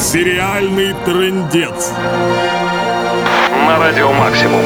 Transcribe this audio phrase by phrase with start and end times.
[0.00, 1.92] Сериальный трындец.
[3.66, 4.62] На радио «Максимум».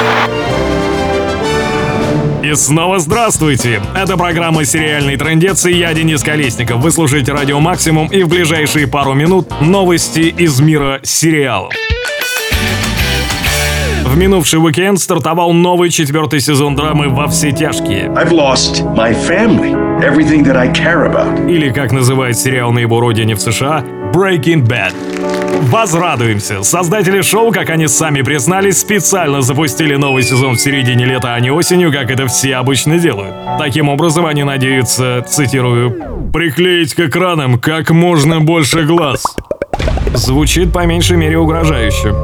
[2.41, 3.83] И снова здравствуйте!
[3.97, 6.81] Это программа «Сериальный трендец» и я, Денис Колесников.
[6.81, 11.73] Вы слушаете «Радио Максимум» и в ближайшие пару минут новости из мира сериалов.
[14.05, 18.05] В минувший уикенд стартовал новый четвертый сезон драмы «Во все тяжкие».
[18.15, 21.51] I've lost my family, everything that I care about.
[21.51, 24.95] Или, как называет сериал на его родине в США, Breaking Bad.
[25.71, 26.63] Возрадуемся!
[26.63, 31.51] Создатели шоу, как они сами признались, специально запустили новый сезон в середине лета, а не
[31.51, 33.35] осенью, как это все обычно делают.
[33.59, 39.25] Таким образом, они надеются, цитирую, «приклеить к экранам как можно больше глаз».
[40.15, 42.15] Звучит по меньшей мере угрожающе.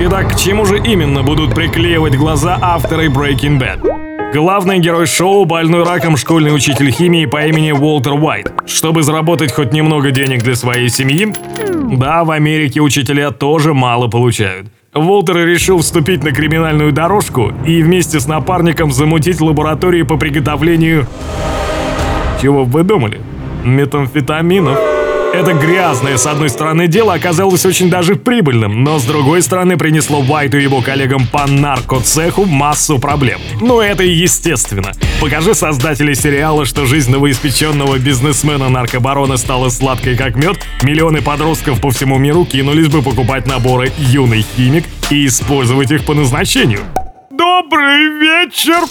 [0.00, 4.01] Итак, к чему же именно будут приклеивать глаза авторы Breaking Bad?
[4.32, 8.50] Главный герой шоу– больной раком школьный учитель химии по имени Уолтер Уайт.
[8.66, 11.34] Чтобы заработать хоть немного денег для своей семьи,
[11.98, 14.68] да, в Америке учителя тоже мало получают.
[14.94, 21.06] Уолтер решил вступить на криминальную дорожку и вместе с напарником замутить лабораторию по приготовлению...
[22.40, 23.20] Чего вы думали?
[23.64, 25.01] Метамфетаминов.
[25.32, 30.20] Это грязное, с одной стороны, дело оказалось очень даже прибыльным, но с другой стороны принесло
[30.20, 33.40] Уайту и его коллегам по наркоцеху массу проблем.
[33.58, 34.92] Ну это естественно.
[35.22, 42.18] Покажи создатели сериала, что жизнь новоиспеченного бизнесмена-наркобарона стала сладкой как мед, миллионы подростков по всему
[42.18, 46.80] миру кинулись бы покупать наборы «Юный химик» и использовать их по назначению.
[47.30, 48.84] Добрый вечер!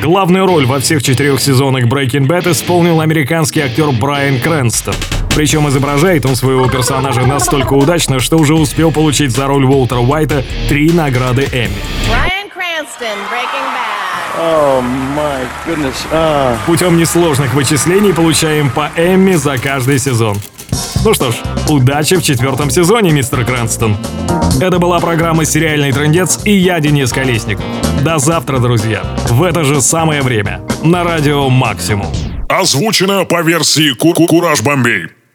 [0.00, 4.94] Главную роль во всех четырех сезонах Breaking Bad исполнил американский актер Брайан Крэнстон.
[5.34, 10.44] Причем изображает он своего персонажа настолько удачно, что уже успел получить за роль Уолтера Уайта
[10.68, 11.76] три награды Эмми.
[14.36, 14.82] Oh
[15.16, 15.94] my goodness.
[16.12, 16.56] Ah.
[16.66, 20.36] Путем несложных вычислений получаем по Эмми за каждый сезон.
[21.04, 21.34] Ну что ж,
[21.68, 23.96] удачи в четвертом сезоне, мистер Крэнстон.
[24.60, 27.64] Это была программа «Сериальный трендец» и я, Денис Колесников.
[28.02, 29.02] До завтра, друзья.
[29.28, 30.62] В это же самое время.
[30.82, 32.08] На радио «Максимум».
[32.48, 35.08] Озвучено по версии Ку- Ку- Кураж Бомбей.